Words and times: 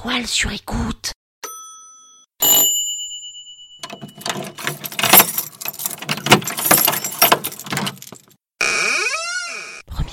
toile 0.00 0.26
sur 0.28 0.52
écoute. 0.52 1.12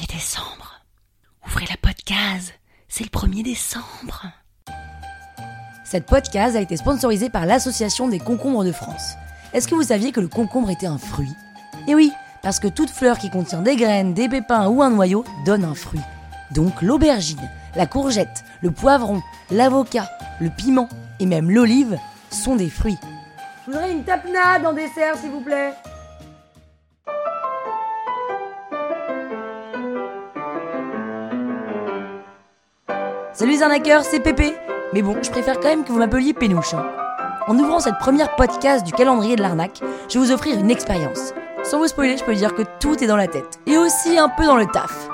Décembre. 0.09 0.81
Ouvrez 1.45 1.65
la 1.69 1.77
podcast. 1.77 2.53
C'est 2.87 3.03
le 3.03 3.09
1er 3.09 3.43
décembre. 3.43 4.25
Cette 5.83 6.05
podcast 6.05 6.55
a 6.55 6.61
été 6.61 6.77
sponsorisée 6.77 7.29
par 7.29 7.45
l'Association 7.45 8.07
des 8.07 8.19
concombres 8.19 8.63
de 8.63 8.71
France. 8.71 9.15
Est-ce 9.53 9.67
que 9.67 9.75
vous 9.75 9.83
saviez 9.83 10.11
que 10.11 10.21
le 10.21 10.29
concombre 10.29 10.69
était 10.69 10.87
un 10.87 10.97
fruit? 10.97 11.33
Eh 11.87 11.95
oui, 11.95 12.11
parce 12.41 12.59
que 12.59 12.67
toute 12.67 12.89
fleur 12.89 13.19
qui 13.19 13.29
contient 13.29 13.61
des 13.61 13.75
graines, 13.75 14.13
des 14.13 14.29
pépins 14.29 14.67
ou 14.67 14.81
un 14.81 14.89
noyau 14.89 15.25
donne 15.45 15.65
un 15.65 15.75
fruit. 15.75 16.01
Donc 16.51 16.81
l'aubergine, 16.81 17.49
la 17.75 17.87
courgette, 17.87 18.44
le 18.61 18.71
poivron, 18.71 19.21
l'avocat, 19.51 20.09
le 20.39 20.49
piment 20.49 20.89
et 21.19 21.25
même 21.25 21.49
l'olive 21.51 21.97
sont 22.29 22.55
des 22.55 22.69
fruits. 22.69 22.97
Je 23.65 23.71
voudrais 23.71 23.91
une 23.91 24.03
tapenade 24.03 24.65
en 24.65 24.73
dessert, 24.73 25.15
s'il 25.17 25.31
vous 25.31 25.41
plaît. 25.41 25.73
Salut 33.33 33.51
les 33.51 33.63
arnaqueurs, 33.63 34.03
c'est 34.03 34.19
Pépé. 34.19 34.55
Mais 34.93 35.01
bon, 35.01 35.17
je 35.21 35.29
préfère 35.29 35.59
quand 35.59 35.67
même 35.67 35.83
que 35.83 35.91
vous 35.91 35.99
m'appeliez 35.99 36.33
Pénouche. 36.33 36.73
hein. 36.73 36.85
En 37.47 37.57
ouvrant 37.59 37.79
cette 37.79 37.97
première 37.99 38.35
podcast 38.35 38.85
du 38.85 38.91
calendrier 38.93 39.35
de 39.35 39.41
l'arnaque, 39.41 39.81
je 40.09 40.17
vais 40.17 40.25
vous 40.25 40.31
offrir 40.31 40.57
une 40.57 40.71
expérience. 40.71 41.33
Sans 41.63 41.77
vous 41.79 41.87
spoiler, 41.87 42.17
je 42.17 42.23
peux 42.23 42.33
dire 42.35 42.55
que 42.55 42.63
tout 42.79 43.03
est 43.03 43.07
dans 43.07 43.17
la 43.17 43.27
tête. 43.27 43.59
Et 43.67 43.77
aussi 43.77 44.17
un 44.17 44.29
peu 44.29 44.45
dans 44.45 44.55
le 44.57 44.65
taf. 44.67 45.09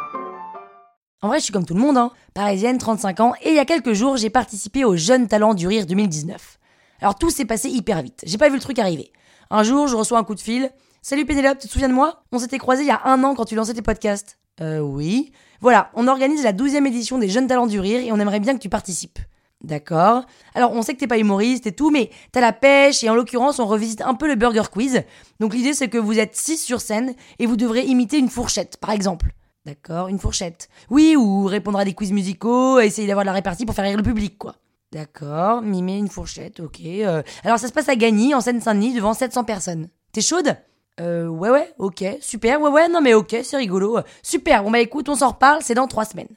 En 1.24 1.28
vrai, 1.28 1.38
je 1.38 1.44
suis 1.44 1.54
comme 1.54 1.66
tout 1.66 1.76
le 1.76 1.80
monde, 1.80 1.98
hein. 1.98 2.12
parisienne, 2.34 2.80
35 2.80 3.20
ans, 3.20 3.34
et 3.44 3.50
il 3.50 3.56
y 3.56 3.60
a 3.60 3.66
quelques 3.66 3.94
jours, 3.94 4.18
j'ai 4.18 4.32
participé 4.32 4.84
au 4.84 4.96
Jeunes 4.96 5.28
Talents 5.28 5.54
du 5.54 5.68
Rire 5.68 5.86
2019. 5.86 6.58
Alors 7.00 7.14
tout 7.14 7.30
s'est 7.30 7.46
passé 7.46 7.70
hyper 7.70 8.02
vite, 8.02 8.22
j'ai 8.26 8.40
pas 8.40 8.50
vu 8.50 8.56
le 8.56 8.62
truc 8.62 8.80
arriver. 8.80 9.12
Un 9.52 9.62
jour, 9.62 9.88
je 9.88 9.96
reçois 9.96 10.18
un 10.18 10.24
coup 10.24 10.34
de 10.34 10.40
fil. 10.40 10.72
Salut 11.04 11.26
Pénélope, 11.26 11.60
tu 11.60 11.68
te 11.68 11.74
souviens 11.74 11.90
de 11.90 11.94
moi? 11.94 12.24
On 12.32 12.40
s'était 12.40 12.58
croisés 12.58 12.82
il 12.82 12.88
y 12.88 12.92
a 12.92 13.02
un 13.06 13.24
an 13.24 13.36
quand 13.36 13.46
tu 13.46 13.54
lançais 13.54 13.76
tes 13.76 13.84
podcasts. 13.84 14.40
Euh, 14.62 14.80
oui. 14.80 15.32
Voilà, 15.60 15.92
on 15.94 16.08
organise 16.08 16.44
la 16.44 16.54
12e 16.54 16.88
édition 16.88 17.20
des 17.20 17.30
Jeunes 17.30 17.46
Talents 17.46 17.68
du 17.68 17.80
Rire 17.80 18.02
et 18.04 18.12
on 18.12 18.20
aimerait 18.20 18.40
bien 18.40 18.56
que 18.56 18.62
tu 18.62 18.70
participes. 18.70 19.20
D'accord? 19.64 20.24
Alors, 20.56 20.72
on 20.72 20.82
sait 20.82 20.96
que 20.96 21.00
t'es 21.00 21.08
pas 21.08 21.20
humoriste 21.20 21.68
et 21.68 21.72
tout, 21.72 21.92
mais 21.92 22.10
t'as 22.32 22.42
la 22.42 22.52
pêche 22.52 23.04
et 23.04 23.10
en 23.12 23.16
l'occurrence, 23.16 23.60
on 23.60 23.68
revisite 23.68 24.02
un 24.02 24.16
peu 24.16 24.28
le 24.28 24.34
Burger 24.34 24.64
Quiz. 24.72 25.04
Donc, 25.40 25.54
l'idée, 25.54 25.76
c'est 25.76 25.88
que 25.88 26.00
vous 26.00 26.18
êtes 26.18 26.36
6 26.36 26.58
sur 26.58 26.82
scène 26.82 27.14
et 27.38 27.46
vous 27.46 27.58
devrez 27.58 27.86
imiter 27.86 28.18
une 28.18 28.30
fourchette, 28.30 28.78
par 28.78 28.90
exemple. 28.90 29.34
D'accord, 29.66 30.08
une 30.08 30.18
fourchette. 30.20 30.70
Oui, 30.90 31.16
ou 31.16 31.46
répondre 31.46 31.78
à 31.80 31.86
des 31.86 31.94
quiz 31.94 32.12
musicaux, 32.12 32.80
essayer 32.80 33.08
d'avoir 33.08 33.24
de 33.24 33.28
la 33.28 33.34
répartie 33.34 33.66
pour 33.66 33.76
faire 33.76 33.86
rire 33.86 33.98
le 33.98 34.04
public, 34.04 34.38
quoi. 34.38 34.56
D'accord, 34.92 35.62
mimer 35.62 35.98
une 35.98 36.10
fourchette, 36.10 36.60
ok. 36.60 36.80
euh. 36.84 37.22
Alors, 37.44 37.60
ça 37.60 37.68
se 37.68 37.74
passe 37.74 37.88
à 37.88 37.96
Gagny, 37.96 38.34
en 38.34 38.42
Seine-Saint-Denis, 38.42 38.94
devant 38.94 39.14
700 39.14 39.44
personnes. 39.44 39.88
T'es 40.12 40.22
chaude? 40.22 40.56
Euh, 41.00 41.28
ouais, 41.28 41.50
ouais, 41.50 41.74
ok, 41.80 42.04
super, 42.20 42.60
ouais, 42.60 42.70
ouais, 42.70 42.90
non, 42.90 43.02
mais 43.02 43.14
ok, 43.14 43.38
c'est 43.44 43.58
rigolo. 43.58 44.00
Super, 44.24 44.64
bon, 44.64 44.72
bah 44.72 44.80
écoute, 44.80 45.08
on 45.10 45.16
s'en 45.16 45.30
reparle, 45.30 45.62
c'est 45.62 45.76
dans 45.76 45.88
3 45.88 46.06
semaines. 46.06 46.36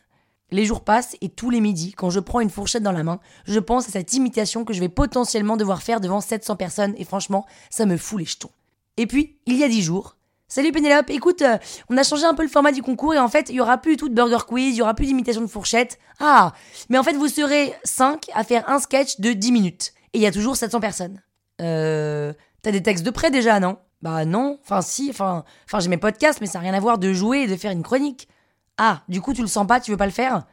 Les 0.50 0.66
jours 0.66 0.82
passent 0.82 1.16
et 1.20 1.30
tous 1.30 1.50
les 1.50 1.60
midis, 1.60 1.92
quand 1.94 2.10
je 2.10 2.20
prends 2.20 2.40
une 2.40 2.50
fourchette 2.50 2.82
dans 2.82 2.92
la 2.92 3.02
main, 3.02 3.18
je 3.46 3.58
pense 3.58 3.88
à 3.88 3.92
cette 3.92 4.12
imitation 4.12 4.64
que 4.64 4.72
je 4.72 4.80
vais 4.80 4.88
potentiellement 4.88 5.56
devoir 5.56 5.82
faire 5.82 6.00
devant 6.00 6.20
700 6.20 6.54
personnes 6.56 6.94
et 6.96 7.04
franchement, 7.04 7.44
ça 7.70 7.86
me 7.86 7.96
fout 7.96 8.20
les 8.20 8.26
jetons. 8.26 8.50
Et 8.96 9.06
puis, 9.06 9.38
il 9.46 9.56
y 9.56 9.64
a 9.64 9.68
10 9.68 9.82
jours. 9.82 10.16
Salut 10.46 10.72
Pénélope, 10.72 11.08
écoute, 11.08 11.42
euh, 11.42 11.56
on 11.88 11.96
a 11.96 12.02
changé 12.02 12.24
un 12.24 12.34
peu 12.34 12.42
le 12.42 12.48
format 12.48 12.70
du 12.70 12.82
concours 12.82 13.14
et 13.14 13.18
en 13.18 13.28
fait, 13.28 13.48
il 13.48 13.54
y 13.56 13.60
aura 13.60 13.78
plus 13.78 13.92
du 13.92 13.96
tout 13.96 14.08
de 14.08 14.14
burger 14.14 14.44
quiz, 14.46 14.74
il 14.74 14.78
y 14.78 14.82
aura 14.82 14.94
plus 14.94 15.06
d'imitation 15.06 15.40
de 15.40 15.46
fourchette. 15.46 15.98
Ah, 16.20 16.52
mais 16.90 16.98
en 16.98 17.02
fait, 17.02 17.14
vous 17.14 17.28
serez 17.28 17.72
5 17.84 18.26
à 18.34 18.44
faire 18.44 18.68
un 18.68 18.78
sketch 18.78 19.20
de 19.20 19.32
10 19.32 19.52
minutes. 19.52 19.92
Et 20.12 20.18
il 20.18 20.20
y 20.20 20.26
a 20.26 20.30
toujours 20.32 20.56
700 20.56 20.80
personnes. 20.80 21.22
Euh, 21.60 22.32
t'as 22.62 22.72
des 22.72 22.82
textes 22.82 23.04
de 23.04 23.10
près 23.10 23.30
déjà, 23.30 23.58
non? 23.58 23.78
Bah 24.02 24.26
non, 24.26 24.58
enfin 24.62 24.82
si, 24.82 25.08
enfin, 25.08 25.44
enfin 25.64 25.80
j'ai 25.80 25.88
mes 25.88 25.96
podcasts, 25.96 26.42
mais 26.42 26.46
ça 26.46 26.58
n'a 26.58 26.64
rien 26.64 26.74
à 26.74 26.80
voir 26.80 26.98
de 26.98 27.14
jouer 27.14 27.40
et 27.40 27.46
de 27.46 27.56
faire 27.56 27.72
une 27.72 27.82
chronique. 27.82 28.28
Ah, 28.76 29.02
du 29.08 29.22
coup, 29.22 29.32
tu 29.32 29.40
le 29.40 29.46
sens 29.48 29.66
pas, 29.66 29.80
tu 29.80 29.92
veux 29.92 29.96
pas 29.96 30.04
le 30.04 30.12
faire? 30.12 30.44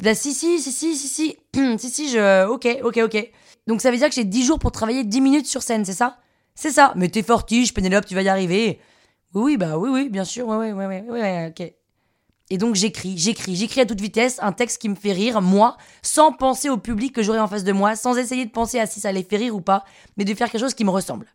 Bah 0.00 0.14
si, 0.14 0.34
si, 0.34 0.60
si, 0.60 0.70
si, 0.70 0.94
si, 0.94 1.08
si, 1.08 1.36
si, 1.78 1.90
si, 1.90 2.10
je... 2.10 2.46
Ok, 2.46 2.68
ok, 2.84 3.00
ok. 3.04 3.30
Donc 3.66 3.80
ça 3.80 3.90
veut 3.90 3.96
dire 3.96 4.08
que 4.08 4.14
j'ai 4.14 4.24
10 4.24 4.44
jours 4.44 4.58
pour 4.58 4.70
travailler 4.70 5.02
10 5.02 5.20
minutes 5.22 5.46
sur 5.46 5.62
scène, 5.62 5.84
c'est 5.84 5.94
ça? 5.94 6.18
C'est 6.54 6.70
ça. 6.70 6.92
Mais 6.94 7.08
t'es 7.08 7.22
fortiche, 7.22 7.72
Pénélope, 7.72 8.04
tu 8.04 8.14
vas 8.14 8.22
y 8.22 8.28
arriver. 8.28 8.80
Oui, 9.34 9.42
oui, 9.42 9.56
bah 9.56 9.78
oui, 9.78 9.90
oui, 9.90 10.08
bien 10.08 10.24
sûr, 10.24 10.46
ouais, 10.48 10.56
ouais, 10.56 10.72
ouais, 10.72 10.86
ouais, 10.86 11.04
ouais, 11.08 11.46
ok. 11.50 11.72
Et 12.52 12.58
donc 12.58 12.74
j'écris, 12.74 13.16
j'écris, 13.16 13.54
j'écris 13.54 13.80
à 13.80 13.86
toute 13.86 14.00
vitesse 14.00 14.38
un 14.42 14.50
texte 14.50 14.80
qui 14.80 14.88
me 14.88 14.96
fait 14.96 15.12
rire, 15.12 15.40
moi, 15.40 15.76
sans 16.02 16.32
penser 16.32 16.68
au 16.68 16.76
public 16.76 17.14
que 17.14 17.22
j'aurai 17.22 17.38
en 17.38 17.46
face 17.46 17.62
de 17.62 17.70
moi, 17.70 17.94
sans 17.94 18.18
essayer 18.18 18.44
de 18.44 18.50
penser 18.50 18.80
à 18.80 18.86
si 18.86 18.98
ça 18.98 19.12
les 19.12 19.22
fait 19.22 19.36
rire 19.36 19.54
ou 19.54 19.60
pas, 19.60 19.84
mais 20.16 20.24
de 20.24 20.34
faire 20.34 20.50
quelque 20.50 20.60
chose 20.60 20.74
qui 20.74 20.84
me 20.84 20.90
ressemble. 20.90 21.26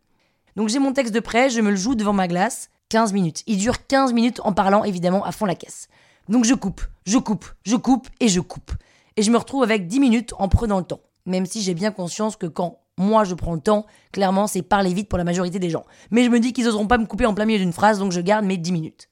Donc 0.58 0.68
j'ai 0.68 0.80
mon 0.80 0.92
texte 0.92 1.14
de 1.14 1.22
prêt, 1.22 1.50
je 1.50 1.62
me 1.62 1.70
le 1.70 1.78
joue 1.78 1.96
devant 1.96 2.12
ma 2.12 2.28
glace, 2.28 2.70
15 2.90 3.14
minutes. 3.14 3.44
Il 3.48 3.58
dure 3.58 3.88
15 3.88 4.12
minutes 4.12 4.42
en 4.44 4.52
parlant 4.52 4.84
évidemment 4.84 5.24
à 5.24 5.32
fond 5.32 5.46
la 5.46 5.56
caisse. 5.56 5.88
Donc 6.28 6.44
je 6.44 6.54
coupe, 6.54 6.82
je 7.06 7.18
coupe, 7.18 7.46
je 7.64 7.78
coupe 7.78 8.10
et 8.20 8.28
je 8.28 8.42
coupe. 8.42 8.72
Et 9.16 9.22
je 9.22 9.32
me 9.32 9.38
retrouve 9.38 9.64
avec 9.64 9.88
10 9.88 10.02
minutes 10.02 10.34
en 10.38 10.50
prenant 10.50 10.80
le 10.80 10.86
temps. 10.86 11.00
Même 11.26 11.46
si 11.46 11.62
j'ai 11.62 11.74
bien 11.74 11.92
conscience 11.92 12.36
que 12.36 12.46
quand 12.46 12.80
moi 12.98 13.24
je 13.24 13.34
prends 13.34 13.54
le 13.54 13.62
temps, 13.62 13.86
clairement 14.12 14.48
c'est 14.48 14.62
parler 14.62 14.94
vite 14.94 15.10
pour 15.10 15.18
la 15.18 15.24
majorité 15.24 15.60
des 15.60 15.70
gens. 15.70 15.86
Mais 16.12 16.24
je 16.24 16.30
me 16.30 16.40
dis 16.40 16.54
qu'ils 16.54 16.68
oseront 16.68 16.88
pas 16.88 16.98
me 16.98 17.06
couper 17.06 17.26
en 17.26 17.34
plein 17.34 17.46
milieu 17.46 17.60
d'une 17.60 17.74
phrase, 17.74 18.00
donc 18.00 18.12
je 18.12 18.22
garde 18.22 18.46
mes 18.46 18.58
10 18.58 18.72
minutes. 18.72 19.10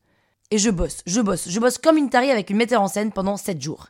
Et 0.51 0.57
je 0.57 0.69
bosse, 0.69 1.01
je 1.05 1.21
bosse, 1.21 1.49
je 1.49 1.59
bosse 1.59 1.77
comme 1.77 1.97
une 1.97 2.09
tarie 2.09 2.31
avec 2.31 2.49
une 2.49 2.57
metteur 2.57 2.81
en 2.81 2.87
scène 2.87 3.11
pendant 3.11 3.37
7 3.37 3.61
jours. 3.61 3.87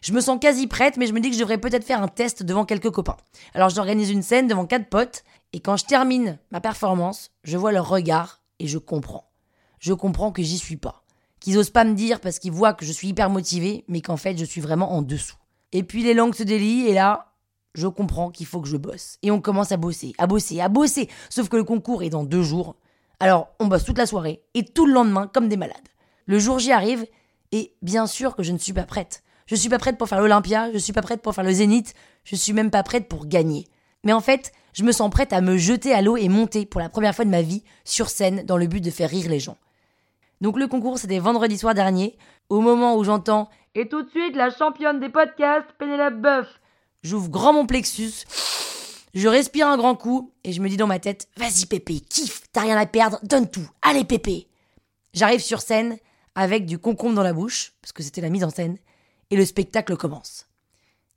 Je 0.00 0.12
me 0.12 0.20
sens 0.20 0.38
quasi 0.38 0.66
prête, 0.66 0.98
mais 0.98 1.06
je 1.06 1.14
me 1.14 1.20
dis 1.20 1.30
que 1.30 1.34
je 1.34 1.40
devrais 1.40 1.58
peut-être 1.58 1.84
faire 1.84 2.02
un 2.02 2.08
test 2.08 2.42
devant 2.42 2.66
quelques 2.66 2.90
copains. 2.90 3.16
Alors 3.54 3.70
j'organise 3.70 4.10
une 4.10 4.22
scène 4.22 4.46
devant 4.46 4.66
quatre 4.66 4.88
potes, 4.88 5.24
et 5.52 5.60
quand 5.60 5.76
je 5.76 5.86
termine 5.86 6.38
ma 6.50 6.60
performance, 6.60 7.30
je 7.42 7.56
vois 7.56 7.72
leur 7.72 7.88
regard 7.88 8.42
et 8.58 8.66
je 8.66 8.78
comprends. 8.78 9.30
Je 9.78 9.92
comprends 9.92 10.30
que 10.30 10.42
j'y 10.42 10.58
suis 10.58 10.76
pas. 10.76 11.04
Qu'ils 11.40 11.58
osent 11.58 11.70
pas 11.70 11.84
me 11.84 11.94
dire 11.94 12.20
parce 12.20 12.38
qu'ils 12.38 12.52
voient 12.52 12.74
que 12.74 12.84
je 12.84 12.92
suis 12.92 13.08
hyper 13.08 13.30
motivée, 13.30 13.84
mais 13.88 14.00
qu'en 14.00 14.16
fait 14.16 14.36
je 14.36 14.44
suis 14.44 14.60
vraiment 14.60 14.92
en 14.92 15.02
dessous. 15.02 15.36
Et 15.72 15.82
puis 15.82 16.02
les 16.02 16.14
langues 16.14 16.34
se 16.34 16.42
délient, 16.42 16.86
et 16.86 16.94
là, 16.94 17.33
je 17.74 17.88
comprends 17.88 18.30
qu'il 18.30 18.46
faut 18.46 18.60
que 18.60 18.68
je 18.68 18.76
bosse. 18.76 19.18
Et 19.22 19.30
on 19.30 19.40
commence 19.40 19.72
à 19.72 19.76
bosser, 19.76 20.14
à 20.18 20.26
bosser, 20.26 20.60
à 20.60 20.68
bosser. 20.68 21.08
Sauf 21.28 21.48
que 21.48 21.56
le 21.56 21.64
concours 21.64 22.02
est 22.02 22.10
dans 22.10 22.24
deux 22.24 22.42
jours. 22.42 22.76
Alors 23.20 23.48
on 23.60 23.66
bosse 23.66 23.84
toute 23.84 23.98
la 23.98 24.06
soirée, 24.06 24.42
et 24.54 24.64
tout 24.64 24.86
le 24.86 24.92
lendemain 24.92 25.30
comme 25.32 25.48
des 25.48 25.56
malades. 25.56 25.76
Le 26.26 26.38
jour 26.38 26.58
J 26.58 26.72
arrive, 26.72 27.06
et 27.52 27.74
bien 27.82 28.06
sûr 28.06 28.36
que 28.36 28.42
je 28.42 28.52
ne 28.52 28.58
suis 28.58 28.72
pas 28.72 28.84
prête. 28.84 29.22
Je 29.46 29.54
suis 29.54 29.68
pas 29.68 29.78
prête 29.78 29.98
pour 29.98 30.08
faire 30.08 30.20
l'Olympia, 30.20 30.72
je 30.72 30.78
suis 30.78 30.92
pas 30.92 31.02
prête 31.02 31.20
pour 31.20 31.34
faire 31.34 31.44
le 31.44 31.52
Zénith, 31.52 31.94
je 32.24 32.34
suis 32.34 32.52
même 32.52 32.70
pas 32.70 32.82
prête 32.82 33.08
pour 33.08 33.26
gagner. 33.26 33.66
Mais 34.04 34.12
en 34.12 34.20
fait, 34.20 34.52
je 34.72 34.84
me 34.84 34.92
sens 34.92 35.10
prête 35.10 35.32
à 35.32 35.40
me 35.40 35.56
jeter 35.56 35.92
à 35.92 36.02
l'eau 36.02 36.16
et 36.16 36.28
monter 36.28 36.66
pour 36.66 36.80
la 36.80 36.88
première 36.88 37.14
fois 37.14 37.24
de 37.24 37.30
ma 37.30 37.42
vie 37.42 37.62
sur 37.84 38.08
scène 38.08 38.44
dans 38.44 38.56
le 38.56 38.66
but 38.66 38.80
de 38.80 38.90
faire 38.90 39.10
rire 39.10 39.28
les 39.28 39.40
gens. 39.40 39.56
Donc 40.40 40.58
le 40.58 40.66
concours, 40.66 40.98
c'était 40.98 41.18
vendredi 41.18 41.56
soir 41.56 41.74
dernier, 41.74 42.16
au 42.48 42.60
moment 42.60 42.96
où 42.96 43.04
j'entends 43.04 43.48
Et 43.74 43.88
tout 43.88 44.02
de 44.02 44.10
suite, 44.10 44.36
la 44.36 44.50
championne 44.50 45.00
des 45.00 45.08
podcasts, 45.08 45.70
Pénélope 45.78 46.20
Boeuf. 46.20 46.48
J'ouvre 47.04 47.28
grand 47.28 47.52
mon 47.52 47.66
plexus, 47.66 48.24
je 49.12 49.28
respire 49.28 49.68
un 49.68 49.76
grand 49.76 49.94
coup, 49.94 50.32
et 50.42 50.54
je 50.54 50.62
me 50.62 50.70
dis 50.70 50.78
dans 50.78 50.86
ma 50.86 50.98
tête 50.98 51.28
Vas-y 51.36 51.66
Pépé, 51.66 52.00
kiffe, 52.00 52.44
t'as 52.50 52.62
rien 52.62 52.78
à 52.78 52.86
perdre, 52.86 53.20
donne 53.22 53.50
tout, 53.50 53.68
allez 53.82 54.04
Pépé. 54.04 54.48
J'arrive 55.12 55.42
sur 55.42 55.60
scène 55.60 55.98
avec 56.34 56.64
du 56.64 56.78
concombre 56.78 57.14
dans 57.14 57.22
la 57.22 57.34
bouche, 57.34 57.74
parce 57.82 57.92
que 57.92 58.02
c'était 58.02 58.22
la 58.22 58.30
mise 58.30 58.42
en 58.42 58.48
scène, 58.48 58.78
et 59.30 59.36
le 59.36 59.44
spectacle 59.44 59.98
commence. 59.98 60.46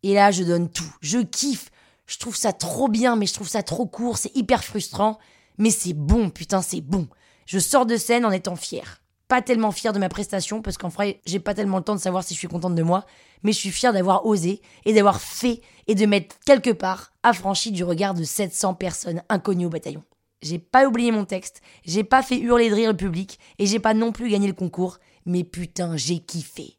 Et 0.03 0.13
là, 0.13 0.29
je 0.29 0.43
donne 0.43 0.69
tout, 0.69 0.93
je 0.99 1.19
kiffe, 1.19 1.71
je 2.05 2.17
trouve 2.17 2.35
ça 2.35 2.51
trop 2.51 2.89
bien, 2.89 3.15
mais 3.15 3.25
je 3.25 3.33
trouve 3.33 3.47
ça 3.47 3.63
trop 3.63 3.85
court, 3.85 4.17
c'est 4.17 4.35
hyper 4.35 4.65
frustrant, 4.65 5.17
mais 5.57 5.69
c'est 5.69 5.93
bon, 5.93 6.29
putain, 6.29 6.61
c'est 6.61 6.81
bon. 6.81 7.07
Je 7.45 7.59
sors 7.59 7.85
de 7.85 7.95
scène 7.95 8.25
en 8.25 8.31
étant 8.31 8.57
fière. 8.57 9.01
Pas 9.27 9.41
tellement 9.41 9.71
fière 9.71 9.91
de 9.91 9.99
ma 9.99 10.07
prestation, 10.07 10.61
parce 10.61 10.77
qu'en 10.77 10.87
vrai, 10.87 11.19
j'ai 11.25 11.39
pas 11.39 11.53
tellement 11.53 11.77
le 11.77 11.83
temps 11.83 11.95
de 11.95 11.99
savoir 11.99 12.23
si 12.23 12.33
je 12.33 12.39
suis 12.39 12.47
contente 12.47 12.75
de 12.75 12.83
moi, 12.83 13.05
mais 13.43 13.51
je 13.51 13.57
suis 13.57 13.71
fière 13.71 13.91
d'avoir 13.91 14.25
osé 14.25 14.61
et 14.85 14.93
d'avoir 14.93 15.19
fait 15.19 15.61
et 15.87 15.95
de 15.95 16.05
m'être 16.05 16.37
quelque 16.45 16.69
part 16.69 17.11
affranchie 17.23 17.71
du 17.71 17.83
regard 17.83 18.13
de 18.13 18.23
700 18.23 18.75
personnes 18.75 19.21
inconnues 19.27 19.65
au 19.65 19.69
bataillon. 19.69 20.03
J'ai 20.41 20.59
pas 20.59 20.87
oublié 20.87 21.11
mon 21.11 21.25
texte, 21.25 21.61
j'ai 21.83 22.03
pas 22.03 22.23
fait 22.23 22.39
hurler 22.39 22.69
de 22.69 22.75
rire 22.75 22.91
le 22.91 22.97
public, 22.97 23.37
et 23.59 23.65
j'ai 23.65 23.79
pas 23.79 23.93
non 23.93 24.13
plus 24.13 24.29
gagné 24.29 24.47
le 24.47 24.53
concours, 24.53 24.99
mais 25.25 25.43
putain, 25.43 25.97
j'ai 25.97 26.19
kiffé. 26.19 26.77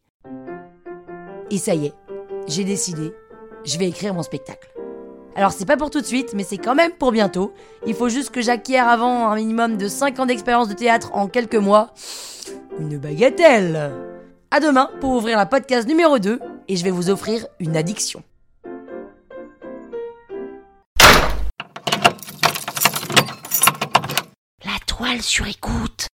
Et 1.51 1.59
ça 1.59 1.75
y 1.75 1.87
est, 1.87 1.95
j'ai 2.47 2.65
décidé, 2.65 3.13
je 3.67 3.79
vais 3.79 3.89
écrire 3.89 4.15
mon 4.15 4.23
spectacle. 4.23 4.71
Alors 5.39 5.53
c'est 5.53 5.67
pas 5.67 5.77
pour 5.77 5.91
tout 5.91 6.01
de 6.01 6.05
suite, 6.05 6.35
mais 6.35 6.43
c'est 6.43 6.59
quand 6.59 6.75
même 6.75 6.91
pour 6.91 7.13
bientôt. 7.13 7.55
Il 7.87 7.95
faut 7.95 8.09
juste 8.09 8.31
que 8.31 8.43
j'acquière 8.43 8.89
avant 8.89 9.29
un 9.29 9.37
minimum 9.37 9.77
de 9.77 9.87
5 9.87 10.19
ans 10.19 10.27
d'expérience 10.27 10.67
de 10.67 10.75
théâtre 10.75 11.11
en 11.15 11.29
quelques 11.29 11.55
mois. 11.55 11.95
Une 12.81 12.99
bagatelle 12.99 13.93
À 14.51 14.59
demain 14.59 14.91
pour 15.01 15.13
ouvrir 15.13 15.39
la 15.39 15.47
podcast 15.47 15.87
numéro 15.87 16.19
2, 16.19 16.41
et 16.67 16.75
je 16.75 16.83
vais 16.83 16.91
vous 16.91 17.09
offrir 17.09 17.47
une 17.61 17.77
addiction. 17.77 18.25
La 24.65 24.79
toile 24.89 25.23
sur 25.23 25.47
écoute. 25.47 26.09